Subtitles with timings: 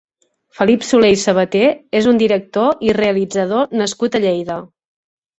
[0.59, 1.59] Felip Solé i Sabaté
[1.99, 4.57] és un director i realitzador nascut a Lleida.